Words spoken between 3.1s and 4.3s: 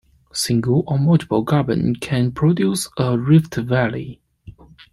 rift valley.